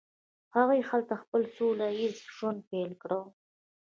هغوی 0.55 0.81
هلته 0.89 1.13
خپل 1.23 1.41
سوله 1.55 1.87
ایز 1.97 2.15
ژوند 2.37 2.59
پیل 2.69 2.91
کړ. 3.01 3.11